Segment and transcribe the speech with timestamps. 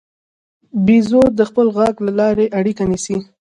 [0.85, 3.17] بیزو د خپل غږ له لارې اړیکه نیسي.